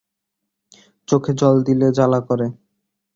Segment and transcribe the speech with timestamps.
[1.07, 2.47] চোখে জল দিলে জালা করে।